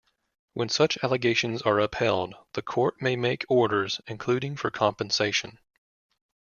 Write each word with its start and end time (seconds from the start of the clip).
When 0.53 0.67
such 0.67 0.97
allegations 1.03 1.61
are 1.61 1.79
upheld, 1.79 2.33
the 2.53 2.63
court 2.63 2.99
may 3.03 3.15
make 3.15 3.45
orders, 3.47 4.01
including 4.07 4.55
for 4.55 4.71
compensation. 4.71 5.59